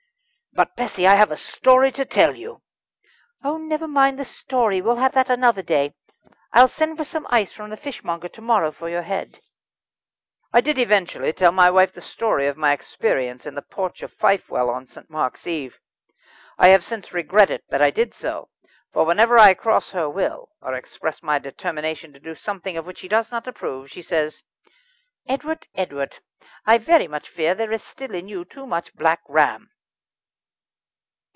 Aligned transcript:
"But, 0.53 0.75
Bessie, 0.75 1.07
I 1.07 1.15
have 1.15 1.31
a 1.31 1.37
story 1.37 1.93
to 1.93 2.03
tell 2.03 2.35
you." 2.35 2.61
"Oh! 3.41 3.57
never 3.57 3.87
mind 3.87 4.19
the 4.19 4.25
story, 4.25 4.81
we'll 4.81 4.97
have 4.97 5.13
that 5.13 5.29
another 5.29 5.61
day. 5.61 5.93
I'll 6.51 6.67
send 6.67 6.97
for 6.97 7.05
some 7.05 7.25
ice 7.29 7.53
from 7.53 7.69
the 7.69 7.77
fishmonger 7.77 8.27
to 8.27 8.41
morrow 8.41 8.73
for 8.73 8.89
your 8.89 9.01
head." 9.03 9.39
I 10.51 10.59
did 10.59 10.77
eventually 10.77 11.31
tell 11.31 11.53
my 11.53 11.71
wife 11.71 11.93
the 11.93 12.01
story 12.01 12.47
of 12.47 12.57
my 12.57 12.73
experience 12.73 13.45
in 13.45 13.55
the 13.55 13.61
porch 13.61 14.01
of 14.03 14.11
Fifewell 14.11 14.69
on 14.69 14.85
St. 14.85 15.09
Mark's 15.09 15.47
eve. 15.47 15.79
I 16.57 16.67
have 16.67 16.83
since 16.83 17.13
regretted 17.13 17.61
that 17.69 17.81
I 17.81 17.89
did 17.89 18.13
so; 18.13 18.49
for 18.91 19.05
whenever 19.05 19.37
I 19.37 19.53
cross 19.53 19.91
her 19.91 20.09
will, 20.09 20.49
or 20.61 20.73
express 20.73 21.23
my 21.23 21.39
determination 21.39 22.11
to 22.11 22.19
do 22.19 22.35
something 22.35 22.75
of 22.75 22.85
which 22.85 22.97
she 22.99 23.07
does 23.07 23.31
not 23.31 23.47
approve, 23.47 23.89
she 23.89 24.01
says: 24.01 24.43
"Edward, 25.29 25.65
Edward! 25.75 26.19
I 26.65 26.77
very 26.77 27.07
much 27.07 27.29
fear 27.29 27.55
there 27.55 27.71
is 27.71 27.83
still 27.83 28.13
in 28.13 28.27
you 28.27 28.43
too 28.43 28.67
much 28.67 28.93
Black 28.93 29.21
Ram." 29.29 29.69